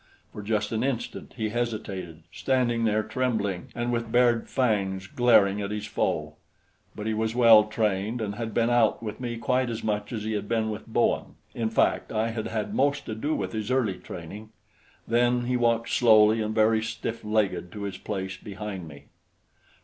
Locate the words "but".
6.95-7.05